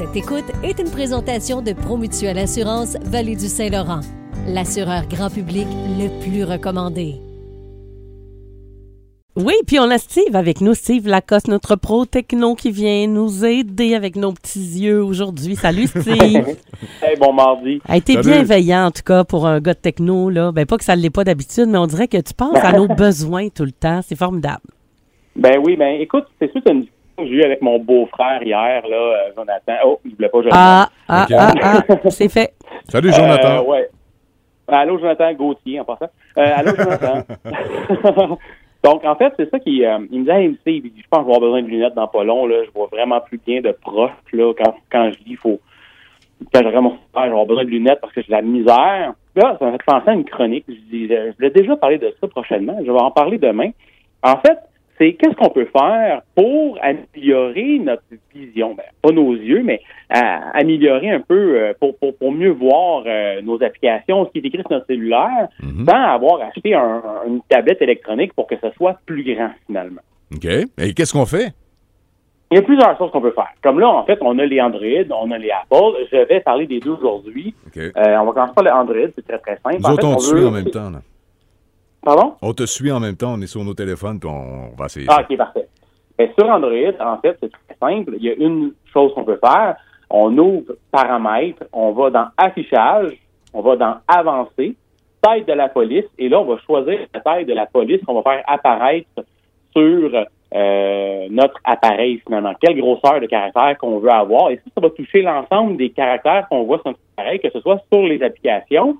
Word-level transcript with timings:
Cette 0.00 0.16
écoute 0.16 0.50
est 0.64 0.78
une 0.78 0.90
présentation 0.90 1.60
de 1.60 1.74
Promutuelle 1.74 2.38
Assurance 2.38 2.96
Vallée 3.02 3.36
du 3.36 3.48
Saint-Laurent, 3.48 4.00
l'assureur 4.48 5.06
grand 5.06 5.28
public 5.28 5.66
le 5.98 6.08
plus 6.22 6.42
recommandé. 6.42 7.16
Oui, 9.36 9.52
puis 9.66 9.78
on 9.78 9.90
a 9.90 9.98
Steve 9.98 10.34
avec 10.34 10.62
nous, 10.62 10.72
Steve 10.72 11.06
Lacoste, 11.06 11.48
notre 11.48 11.76
pro 11.76 12.06
techno 12.06 12.54
qui 12.54 12.70
vient 12.70 13.08
nous 13.08 13.44
aider 13.44 13.94
avec 13.94 14.16
nos 14.16 14.32
petits 14.32 14.80
yeux 14.80 15.04
aujourd'hui. 15.04 15.54
Salut 15.54 15.86
Steve. 15.88 16.06
hey, 17.02 17.18
bon 17.20 17.34
mardi. 17.34 17.82
A 17.86 17.98
été 17.98 18.16
bienveillant 18.16 18.86
en 18.86 18.90
tout 18.92 19.02
cas 19.04 19.24
pour 19.24 19.46
un 19.46 19.60
gars 19.60 19.74
de 19.74 19.80
techno 19.80 20.30
là. 20.30 20.50
Ben 20.50 20.64
pas 20.64 20.78
que 20.78 20.84
ça 20.84 20.96
ne 20.96 21.02
l'est 21.02 21.10
pas 21.10 21.24
d'habitude, 21.24 21.66
mais 21.68 21.76
on 21.76 21.86
dirait 21.86 22.08
que 22.08 22.16
tu 22.16 22.32
penses 22.32 22.56
à 22.56 22.72
nos 22.72 22.88
besoins 22.96 23.50
tout 23.50 23.66
le 23.66 23.72
temps. 23.72 24.00
C'est 24.02 24.16
formidable. 24.16 24.62
Ben 25.36 25.58
oui, 25.62 25.76
ben 25.76 26.00
écoute, 26.00 26.24
c'est 26.38 26.50
sûr 26.52 26.62
une 26.70 26.80
discussion 26.80 26.99
que 27.20 27.26
j'ai 27.26 27.34
eue 27.34 27.44
avec 27.44 27.62
mon 27.62 27.78
beau-frère 27.78 28.42
hier 28.42 28.86
là, 28.86 28.96
euh, 28.96 29.30
Jonathan. 29.36 29.74
Oh, 29.84 30.00
il 30.04 30.14
voulait 30.14 30.28
pas 30.28 30.42
Jonathan. 30.42 30.58
Ah 30.58 30.88
ah 31.08 31.26
ah, 31.32 31.52
ah 31.88 31.94
c'est 32.10 32.28
fait. 32.28 32.54
Salut 32.88 33.12
Jonathan. 33.12 33.58
Euh, 33.58 33.62
ouais. 33.62 33.88
Allô 34.68 34.98
Jonathan 34.98 35.32
Gauthier 35.34 35.80
en 35.80 35.84
passant. 35.84 36.10
Euh, 36.38 36.52
allô 36.56 36.72
Jonathan. 36.76 37.24
Donc, 38.82 39.04
en 39.04 39.14
fait, 39.14 39.32
c'est 39.36 39.50
ça 39.50 39.58
qui 39.58 39.84
euh, 39.84 39.98
il 40.10 40.20
me 40.20 40.24
dit, 40.24 40.30
hey, 40.30 40.58
je 40.66 41.02
pense 41.10 41.20
que 41.20 41.24
je 41.24 41.26
vais 41.26 41.34
avoir 41.34 41.40
besoin 41.40 41.62
de 41.62 41.66
lunettes 41.66 41.94
dans 41.94 42.08
pas 42.08 42.24
long, 42.24 42.46
là. 42.46 42.64
Je 42.64 42.70
vois 42.70 42.88
vraiment 42.90 43.20
plus 43.20 43.38
bien 43.38 43.60
de 43.60 43.72
proche, 43.72 44.10
là. 44.32 44.52
Quand, 44.54 44.74
quand 44.90 45.10
je 45.12 45.18
lis, 45.18 45.32
il 45.32 45.36
faut, 45.36 45.60
quand 46.52 46.62
je 46.62 46.68
vraiment, 46.68 46.96
je 47.14 47.20
vais 47.20 47.26
avoir 47.26 47.44
besoin 47.44 47.64
de 47.64 47.70
lunettes 47.70 48.00
parce 48.00 48.12
que 48.12 48.22
j'ai 48.22 48.28
de 48.28 48.32
la 48.32 48.42
misère. 48.42 49.12
Là, 49.36 49.56
ça 49.58 49.64
m'a 49.64 49.72
fait 49.72 49.84
penser 49.86 50.08
à 50.08 50.14
une 50.14 50.24
chronique. 50.24 50.64
Je, 50.66 50.74
dis, 50.90 51.08
je 51.08 51.36
voulais 51.36 51.50
déjà 51.50 51.76
parler 51.76 51.98
de 51.98 52.14
ça 52.20 52.28
prochainement. 52.28 52.76
Je 52.84 52.90
vais 52.90 52.98
en 52.98 53.10
parler 53.10 53.36
demain. 53.36 53.70
En 54.22 54.36
fait, 54.38 54.58
c'est 55.00 55.14
qu'est-ce 55.14 55.34
qu'on 55.34 55.48
peut 55.48 55.66
faire 55.74 56.20
pour 56.34 56.78
améliorer 56.82 57.78
notre 57.78 58.02
vision, 58.34 58.74
ben, 58.74 58.84
pas 59.00 59.12
nos 59.12 59.32
yeux, 59.34 59.62
mais 59.64 59.80
améliorer 60.10 61.10
un 61.10 61.20
peu 61.20 61.58
euh, 61.58 61.72
pour, 61.80 61.96
pour, 61.98 62.14
pour, 62.16 62.32
mieux 62.32 62.50
voir 62.50 63.04
euh, 63.06 63.40
nos 63.42 63.62
applications, 63.62 64.26
ce 64.26 64.30
qui 64.32 64.38
est 64.38 64.46
écrit 64.48 64.60
sur 64.60 64.70
notre 64.72 64.86
cellulaire, 64.86 65.48
Mhm. 65.62 65.86
sans 65.88 66.02
avoir 66.14 66.40
acheté 66.42 66.74
un- 66.74 67.02
une 67.26 67.40
tablette 67.48 67.80
électronique 67.82 68.32
pour 68.34 68.46
que 68.46 68.56
ce 68.62 68.70
soit 68.76 68.98
plus 69.06 69.22
grand 69.34 69.50
finalement. 69.66 70.02
OK. 70.34 70.44
Et 70.44 70.92
qu'est-ce 70.94 71.12
qu'on 71.12 71.26
fait? 71.26 71.52
Il 72.52 72.56
y 72.56 72.58
a 72.58 72.62
plusieurs 72.62 72.98
choses 72.98 73.10
qu'on 73.12 73.20
peut 73.20 73.30
faire. 73.32 73.48
Comme 73.62 73.78
là, 73.78 73.88
en 73.88 74.04
fait, 74.04 74.18
on 74.22 74.36
a 74.38 74.44
les 74.44 74.60
Android, 74.60 74.82
on 75.22 75.30
a 75.30 75.38
les 75.38 75.50
Apple. 75.50 76.04
Je 76.10 76.26
vais 76.28 76.40
parler 76.40 76.66
des 76.66 76.80
deux 76.80 76.90
aujourd'hui. 76.90 77.54
OK. 77.66 77.78
Euh, 77.80 77.90
on 78.18 78.24
va 78.26 78.32
commencer 78.32 78.52
par 78.54 78.64
les 78.64 78.70
Android, 78.72 79.06
c'est 79.14 79.26
très 79.26 79.38
très 79.38 79.56
simple. 79.62 79.76
Nous 79.78 79.86
En 79.86 79.94
fait, 79.96 80.04
on 80.04 80.12
on 80.12 80.16
te 80.16 80.22
suit 80.22 80.40
veut- 80.40 80.48
en 80.48 80.50
même 80.50 80.64
temps. 80.70 80.90
Là. 80.90 80.98
Pardon? 82.02 82.34
On 82.42 82.52
te 82.52 82.64
suit 82.64 82.90
en 82.90 83.00
même 83.00 83.16
temps. 83.16 83.34
On 83.34 83.40
est 83.40 83.46
sur 83.46 83.64
nos 83.64 83.74
téléphones, 83.74 84.18
puis 84.18 84.28
on 84.28 84.74
va 84.76 84.86
essayer 84.86 85.06
Ah, 85.08 85.22
ok, 85.22 85.36
parfait. 85.36 85.68
Mais 86.18 86.32
sur 86.38 86.48
Android, 86.48 86.92
en 87.00 87.18
fait, 87.18 87.36
c'est 87.40 87.50
très 87.50 87.76
simple. 87.80 88.14
Il 88.18 88.24
y 88.24 88.30
a 88.30 88.34
une 88.34 88.72
chose 88.92 89.12
qu'on 89.14 89.24
peut 89.24 89.38
faire. 89.42 89.76
On 90.10 90.36
ouvre 90.36 90.74
paramètres, 90.90 91.62
on 91.72 91.92
va 91.92 92.10
dans 92.10 92.26
affichage, 92.36 93.12
on 93.54 93.62
va 93.62 93.76
dans 93.76 93.96
avancé, 94.08 94.74
taille 95.22 95.44
de 95.44 95.52
la 95.52 95.68
police, 95.68 96.06
et 96.18 96.28
là, 96.28 96.40
on 96.40 96.46
va 96.46 96.58
choisir 96.66 96.98
la 97.14 97.20
taille 97.20 97.44
de 97.44 97.52
la 97.52 97.66
police 97.66 98.04
qu'on 98.04 98.20
va 98.20 98.22
faire 98.22 98.42
apparaître 98.48 99.08
sur 99.72 100.10
euh, 100.52 101.28
notre 101.30 101.54
appareil 101.62 102.20
finalement. 102.26 102.54
Quelle 102.60 102.80
grosseur 102.80 103.20
de 103.20 103.26
caractère 103.26 103.78
qu'on 103.78 104.00
veut 104.00 104.10
avoir. 104.10 104.50
Et 104.50 104.56
ça, 104.56 104.62
ça 104.74 104.80
va 104.80 104.90
toucher 104.90 105.22
l'ensemble 105.22 105.76
des 105.76 105.90
caractères 105.90 106.48
qu'on 106.48 106.64
voit 106.64 106.78
sur 106.78 106.88
notre 106.88 106.98
appareil, 107.16 107.38
que 107.38 107.50
ce 107.50 107.60
soit 107.60 107.80
sur 107.92 108.02
les 108.02 108.20
applications, 108.22 108.96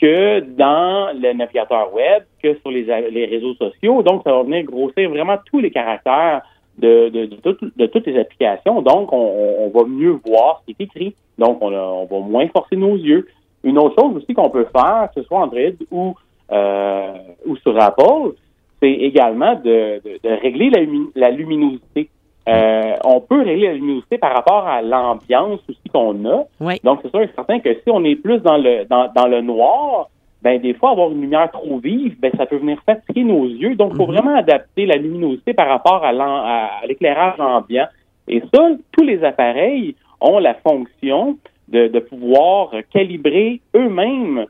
que 0.00 0.40
dans 0.40 1.12
le 1.18 1.32
navigateur 1.32 1.92
web, 1.94 2.24
que 2.42 2.54
sur 2.58 2.70
les, 2.70 3.26
réseaux 3.26 3.54
sociaux. 3.54 4.02
Donc, 4.02 4.22
ça 4.24 4.32
va 4.32 4.42
venir 4.42 4.64
grossir 4.64 5.08
vraiment 5.10 5.36
tous 5.46 5.60
les 5.60 5.70
caractères 5.70 6.42
de, 6.78 7.08
tout- 7.42 7.70
de 7.76 7.86
toutes 7.86 8.06
les 8.06 8.18
applications. 8.18 8.82
Donc, 8.82 9.12
on, 9.12 9.70
va 9.74 9.84
mieux 9.84 10.18
voir 10.26 10.60
ce 10.60 10.72
qui 10.72 10.82
est 10.82 10.84
écrit. 10.84 11.14
Donc, 11.38 11.58
on, 11.60 11.70
va 11.70 12.18
moins 12.20 12.46
forcer 12.48 12.76
nos 12.76 12.96
yeux. 12.96 13.26
Une 13.64 13.78
autre 13.78 14.00
chose 14.00 14.16
aussi 14.16 14.34
qu'on 14.34 14.50
peut 14.50 14.66
faire, 14.74 15.08
que 15.14 15.22
ce 15.22 15.26
soit 15.26 15.40
Android 15.40 15.72
ou, 15.90 16.14
euh, 16.52 17.12
ou 17.46 17.56
sur 17.56 17.80
Apple, 17.80 18.34
c'est 18.80 18.92
également 18.92 19.54
de, 19.54 20.00
régler 20.42 20.70
la 21.14 21.30
luminosité. 21.30 22.10
Euh, 22.48 22.94
on 23.04 23.20
peut 23.20 23.42
régler 23.42 23.66
la 23.66 23.72
luminosité 23.74 24.18
par 24.18 24.32
rapport 24.32 24.66
à 24.68 24.80
l'ambiance 24.80 25.60
aussi 25.68 25.88
qu'on 25.92 26.24
a. 26.26 26.44
Oui. 26.60 26.74
Donc, 26.84 27.00
c'est 27.02 27.10
sûr 27.10 27.22
et 27.22 27.30
certain 27.34 27.58
que 27.58 27.74
si 27.74 27.90
on 27.90 28.04
est 28.04 28.14
plus 28.14 28.38
dans 28.40 28.56
le 28.56 28.84
dans, 28.84 29.10
dans 29.14 29.26
le 29.26 29.40
noir, 29.40 30.08
ben 30.42 30.60
des 30.60 30.74
fois, 30.74 30.90
avoir 30.90 31.10
une 31.10 31.22
lumière 31.22 31.50
trop 31.50 31.78
vive, 31.78 32.18
ben 32.20 32.30
ça 32.36 32.46
peut 32.46 32.56
venir 32.56 32.78
fatiguer 32.86 33.24
nos 33.24 33.44
yeux. 33.46 33.74
Donc, 33.74 33.92
il 33.94 33.96
faut 33.96 34.06
vraiment 34.06 34.36
adapter 34.36 34.86
la 34.86 34.96
luminosité 34.96 35.54
par 35.54 35.66
rapport 35.66 36.04
à 36.04 36.86
l'éclairage 36.86 37.40
ambiant. 37.40 37.88
Et 38.28 38.42
ça, 38.54 38.68
tous 38.92 39.02
les 39.02 39.24
appareils 39.24 39.96
ont 40.20 40.38
la 40.38 40.54
fonction 40.54 41.36
de, 41.68 41.88
de 41.88 41.98
pouvoir 41.98 42.70
calibrer 42.92 43.60
eux-mêmes 43.74 44.46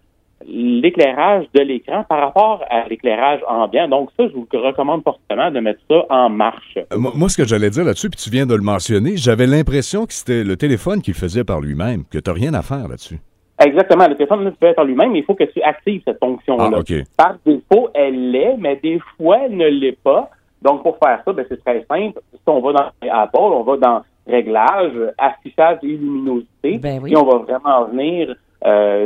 l'éclairage 0.48 1.46
de 1.54 1.60
l'écran 1.60 2.04
par 2.08 2.20
rapport 2.20 2.64
à 2.70 2.88
l'éclairage 2.88 3.40
ambiant. 3.48 3.88
Donc, 3.88 4.10
ça, 4.16 4.28
je 4.28 4.34
vous 4.34 4.46
recommande 4.52 5.02
fortement 5.02 5.50
de 5.50 5.60
mettre 5.60 5.80
ça 5.90 6.04
en 6.08 6.28
marche. 6.28 6.76
Euh, 6.76 6.98
Moi, 6.98 7.12
moi, 7.14 7.28
ce 7.28 7.36
que 7.36 7.44
j'allais 7.44 7.70
dire 7.70 7.84
là-dessus, 7.84 8.08
puis 8.10 8.20
tu 8.22 8.30
viens 8.30 8.46
de 8.46 8.54
le 8.54 8.62
mentionner, 8.62 9.16
j'avais 9.16 9.46
l'impression 9.46 10.06
que 10.06 10.12
c'était 10.12 10.44
le 10.44 10.56
téléphone 10.56 11.02
qui 11.02 11.10
le 11.10 11.16
faisait 11.16 11.44
par 11.44 11.60
lui-même, 11.60 12.04
que 12.10 12.18
tu 12.18 12.30
n'as 12.30 12.34
rien 12.34 12.54
à 12.54 12.62
faire 12.62 12.88
là-dessus. 12.88 13.18
Exactement. 13.64 14.06
Le 14.06 14.14
téléphone 14.14 14.44
ne 14.44 14.50
peut 14.50 14.66
être 14.66 14.78
en 14.78 14.84
lui-même, 14.84 15.12
mais 15.12 15.20
il 15.20 15.24
faut 15.24 15.34
que 15.34 15.44
tu 15.44 15.62
actives 15.62 16.02
cette 16.06 16.18
fonction-là. 16.18 16.70
Ah. 16.78 16.94
Par 17.16 17.36
défaut, 17.44 17.88
elle 17.94 18.30
l'est, 18.30 18.56
mais 18.58 18.76
des 18.82 19.00
fois, 19.16 19.38
elle 19.46 19.56
ne 19.56 19.66
l'est 19.66 19.98
pas. 20.02 20.30
Donc, 20.62 20.82
pour 20.82 20.98
faire 21.02 21.22
ça, 21.24 21.32
ben, 21.32 21.44
c'est 21.48 21.62
très 21.64 21.84
simple. 21.90 22.20
Si 22.32 22.40
on 22.46 22.60
va 22.60 22.72
dans 22.72 23.10
Apple, 23.10 23.38
on 23.38 23.62
va 23.62 23.76
dans 23.76 24.02
Réglages, 24.26 25.12
affichage 25.18 25.78
et 25.82 25.86
luminosité. 25.86 26.78
Ben 26.78 27.00
oui. 27.02 27.10
Puis 27.10 27.16
on 27.16 27.24
va 27.24 27.38
vraiment 27.38 27.84
venir 27.86 28.34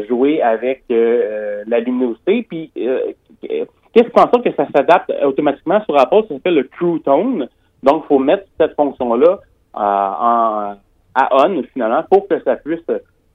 jouer 0.09 0.41
avec 0.43 0.85
euh, 0.91 1.63
la 1.67 1.81
luminosité. 1.81 2.47
Puis, 2.49 2.71
euh, 2.79 3.13
qu'est-ce 3.43 4.05
qui 4.05 4.11
fait 4.11 4.19
en 4.21 4.31
sorte 4.31 4.45
que 4.45 4.55
ça 4.55 4.67
s'adapte 4.75 5.13
automatiquement 5.25 5.83
sur 5.85 5.99
Apple? 5.99 6.23
Ça 6.29 6.35
s'appelle 6.35 6.55
le 6.55 6.69
True 6.69 7.01
Tone. 7.01 7.49
Donc, 7.83 8.05
il 8.05 8.09
faut 8.09 8.19
mettre 8.19 8.45
cette 8.59 8.75
fonction-là 8.75 9.39
euh, 9.77 9.79
en, 9.79 10.75
à 11.15 11.29
on, 11.47 11.63
finalement, 11.73 12.03
pour 12.11 12.29
que 12.29 12.43
ça 12.43 12.57
puisse 12.57 12.85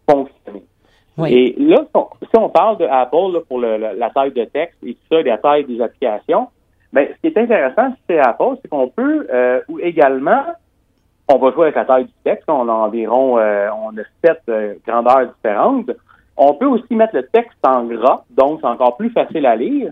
fonctionner. 0.10 0.64
Oui. 1.18 1.34
Et 1.34 1.56
là, 1.62 1.78
si 2.22 2.38
on- 2.40 2.50
parle 2.50 2.78
de 2.78 2.86
Apple 2.86 3.34
là, 3.34 3.40
pour 3.48 3.60
le- 3.60 3.78
la, 3.78 3.94
la 3.94 4.10
taille 4.10 4.32
de 4.32 4.44
texte 4.46 4.78
et 4.86 4.94
tout 4.94 5.00
ça, 5.12 5.20
et 5.20 5.24
la 5.24 5.38
taille 5.38 5.64
des 5.66 5.82
applications, 5.82 6.48
ben, 6.92 7.08
ce 7.10 7.22
qui 7.22 7.28
est 7.28 7.42
intéressant 7.42 7.94
chez 8.10 8.20
Apple, 8.20 8.58
c'est 8.62 8.68
qu'on 8.68 8.90
peut 8.90 9.28
euh, 9.34 9.62
ou 9.70 9.80
également, 9.80 10.44
on 11.28 11.38
va 11.38 11.52
jouer 11.52 11.64
avec 11.64 11.76
la 11.76 11.86
taille 11.86 12.06
du 12.06 12.14
texte. 12.24 12.46
On 12.50 12.68
a 12.70 12.72
environ, 12.72 13.38
euh, 13.40 13.70
on 13.82 13.98
a 13.98 14.04
sept 14.24 14.42
euh, 14.50 14.76
grandeurs 14.86 15.28
différentes. 15.34 15.90
On 16.38 16.54
peut 16.54 16.66
aussi 16.66 16.94
mettre 16.96 17.16
le 17.16 17.26
texte 17.28 17.58
en 17.66 17.86
gras, 17.86 18.26
donc 18.30 18.60
c'est 18.62 18.68
encore 18.68 18.98
plus 18.98 19.10
facile 19.10 19.46
à 19.46 19.56
lire. 19.56 19.92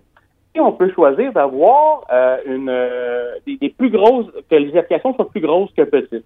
Et 0.56 0.60
on 0.60 0.72
peut 0.72 0.92
choisir 0.92 1.34
d'avoir 1.34 2.06
euh, 2.12 2.38
une 2.46 2.70
euh, 2.70 3.36
des, 3.48 3.70
plus 3.70 3.90
grosses, 3.90 4.28
que 4.50 4.56
les 4.56 4.76
applications 4.78 5.16
soient 5.16 5.30
plus 5.30 5.42
grosses 5.42 5.72
que 5.76 5.84
petites. 5.84 6.26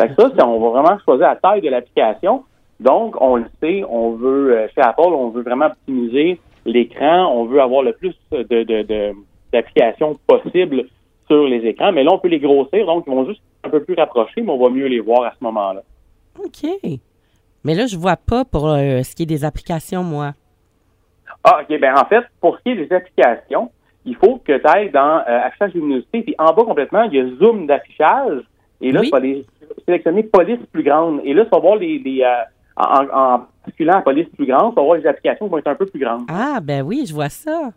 Fait 0.00 0.08
que 0.08 0.14
ça, 0.14 0.46
on 0.46 0.60
va 0.60 0.80
vraiment 0.80 0.98
choisir 1.04 1.28
la 1.28 1.36
taille 1.36 1.62
de 1.62 1.70
l'application. 1.70 2.44
Donc, 2.78 3.16
on 3.20 3.36
le 3.36 3.46
sait, 3.60 3.84
on 3.88 4.12
veut, 4.12 4.56
euh, 4.56 4.68
chez 4.74 4.82
Apple, 4.82 5.00
on 5.00 5.30
veut 5.30 5.42
vraiment 5.42 5.66
optimiser 5.66 6.40
l'écran, 6.66 7.32
on 7.34 7.46
veut 7.46 7.60
avoir 7.60 7.82
le 7.82 7.92
plus 7.92 8.14
de, 8.30 8.42
de, 8.42 9.14
d'applications 9.52 10.18
possibles 10.26 10.84
sur 11.26 11.46
les 11.46 11.66
écrans, 11.66 11.92
mais 11.92 12.04
là, 12.04 12.12
on 12.12 12.18
peut 12.18 12.28
les 12.28 12.38
grossir, 12.38 12.86
donc 12.86 13.04
ils 13.06 13.12
vont 13.12 13.26
juste 13.26 13.42
un 13.64 13.70
peu 13.70 13.82
plus 13.82 13.94
rapprocher, 13.94 14.42
mais 14.42 14.50
on 14.50 14.58
va 14.58 14.70
mieux 14.70 14.86
les 14.86 15.00
voir 15.00 15.24
à 15.24 15.32
ce 15.38 15.44
moment-là. 15.44 15.82
OK. 16.38 16.98
Mais 17.68 17.74
là, 17.74 17.84
je 17.86 17.98
vois 17.98 18.16
pas 18.16 18.46
pour 18.46 18.66
euh, 18.70 19.02
ce 19.02 19.14
qui 19.14 19.24
est 19.24 19.26
des 19.26 19.44
applications, 19.44 20.02
moi. 20.02 20.32
Ah, 21.44 21.60
OK. 21.60 21.78
Ben, 21.78 21.94
en 21.94 22.06
fait, 22.06 22.24
pour 22.40 22.56
ce 22.56 22.62
qui 22.62 22.70
est 22.70 22.76
des 22.86 22.90
applications, 22.94 23.70
il 24.06 24.16
faut 24.16 24.40
que 24.42 24.56
tu 24.56 24.66
ailles 24.66 24.90
dans 24.90 25.18
euh, 25.28 25.40
affichage 25.46 25.74
luminosité, 25.74 26.22
puis 26.22 26.34
en 26.38 26.54
bas 26.54 26.64
complètement, 26.64 27.02
il 27.02 27.14
y 27.14 27.20
a 27.20 27.26
zoom 27.36 27.66
d'affichage, 27.66 28.40
et 28.80 28.90
là, 28.90 29.00
Oui. 29.00 29.06
tu 29.08 29.10
vas 29.12 29.18
aller 29.18 29.44
sélectionner 29.84 30.22
police 30.22 30.60
plus 30.72 30.82
grande, 30.82 31.20
et 31.24 31.34
là, 31.34 31.44
tu 31.44 31.50
vas 31.50 31.58
voir 31.58 31.76
les, 31.76 31.98
les 31.98 32.22
euh, 32.22 32.42
en, 32.78 33.04
en 33.12 33.46
basculant 33.66 33.98
à 33.98 34.00
police 34.00 34.28
plus 34.34 34.46
grande, 34.46 34.70
tu 34.70 34.76
vas 34.76 34.82
voir 34.84 34.96
les 34.96 35.06
applications 35.06 35.44
qui 35.44 35.52
vont 35.52 35.58
être 35.58 35.66
un 35.68 35.74
peu 35.74 35.84
plus 35.84 36.00
grandes. 36.00 36.22
Ah, 36.30 36.60
ben 36.62 36.80
oui, 36.80 37.04
je 37.06 37.12
vois 37.12 37.28
ça. 37.28 37.70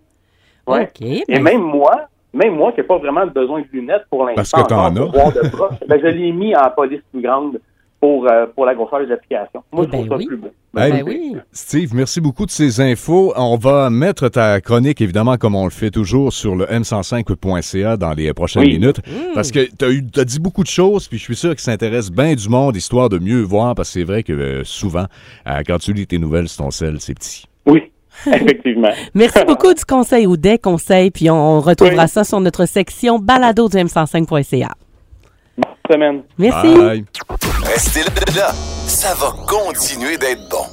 Ouais. 0.67 0.83
OK. 0.83 1.01
Et 1.01 1.23
ben- 1.27 1.43
même 1.43 1.61
moi, 1.63 2.07
même 2.33 2.55
moi 2.55 2.71
qui 2.71 2.79
n'ai 2.79 2.87
pas 2.87 2.97
vraiment 2.97 3.27
besoin 3.27 3.59
de 3.59 3.65
lunettes 3.73 4.05
pour 4.09 4.23
l'instant, 4.23 4.35
Parce 4.37 4.51
que 4.53 4.69
t'en 4.69 4.95
as. 4.95 5.85
ben, 5.87 5.99
je 6.01 6.07
l'ai 6.07 6.31
mis 6.31 6.55
en 6.55 6.69
police 6.69 7.01
plus 7.11 7.21
grande 7.21 7.59
pour, 8.01 8.27
euh, 8.29 8.47
pour 8.55 8.65
la 8.65 8.73
grosseur 8.75 9.05
des 9.05 9.13
applications. 9.13 9.63
Moi, 9.71 9.85
Eh 9.85 9.87
je 9.87 9.91
trouve 9.91 10.03
ben 10.05 10.09
ça 10.09 10.17
oui. 10.17 10.25
plus 10.25 10.37
beau. 10.37 10.47
Hey, 10.75 10.91
Ben 10.91 11.03
oui. 11.05 11.35
Steve, 11.51 11.93
merci 11.93 12.19
beaucoup 12.19 12.45
de 12.47 12.51
ces 12.51 12.81
infos. 12.81 13.31
On 13.37 13.57
va 13.57 13.89
mettre 13.91 14.27
ta 14.29 14.59
chronique, 14.59 14.99
évidemment, 15.01 15.37
comme 15.37 15.53
on 15.55 15.65
le 15.65 15.69
fait 15.71 15.91
toujours, 15.91 16.33
sur 16.33 16.55
le 16.55 16.65
m105.ca 16.65 17.97
dans 17.97 18.13
les 18.13 18.33
prochaines 18.33 18.63
Oui. 18.63 18.73
minutes. 18.79 18.99
Mm. 19.07 19.33
Parce 19.35 19.51
que 19.51 19.59
tu 19.77 20.19
as, 20.19 20.25
dit 20.25 20.39
beaucoup 20.39 20.63
de 20.63 20.67
choses, 20.69 21.07
puis 21.07 21.19
je 21.19 21.23
suis 21.23 21.35
sûr 21.35 21.55
que 21.55 21.61
ça 21.61 21.71
intéresse 21.71 22.09
bien 22.11 22.33
du 22.33 22.49
monde, 22.49 22.75
histoire 22.75 23.07
de 23.09 23.19
mieux 23.19 23.41
voir, 23.41 23.75
parce 23.75 23.89
que 23.89 23.99
c'est 23.99 24.05
vrai 24.05 24.23
que 24.23 24.33
euh, 24.33 24.63
souvent, 24.63 25.05
euh, 25.47 25.61
quand 25.67 25.77
tu 25.77 25.93
lis 25.93 26.07
tes 26.07 26.17
nouvelles 26.17 26.47
sur 26.49 26.63
ton 26.65 26.71
sel, 26.71 26.95
c'est 26.99 27.13
petit. 27.13 27.45
Oui, 27.67 27.83
effectivement. 28.25 28.91
Merci 29.13 29.45
beaucoup 29.45 29.73
du 29.75 29.85
conseil 29.85 30.25
ou 30.25 30.37
des 30.37 30.57
conseils, 30.57 31.11
puis 31.11 31.29
on, 31.29 31.35
on 31.35 31.59
retrouvera 31.61 32.03
Oui. 32.03 32.09
ça 32.09 32.23
sur 32.23 32.39
notre 32.39 32.65
section 32.65 33.19
balado 33.19 33.69
du 33.69 33.77
M105.ca. 33.77 34.69
Bonne 35.57 35.65
semaine. 35.91 36.21
Merci. 36.39 36.73
Bye. 36.75 37.05
Restez 37.73 38.03
là, 38.35 38.53
ça 38.85 39.13
va 39.13 39.33
continuer 39.47 40.17
d'être 40.17 40.49
bon. 40.49 40.71